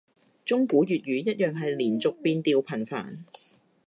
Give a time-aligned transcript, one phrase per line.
[0.47, 3.23] 中古粵語一樣係連讀變調頻繁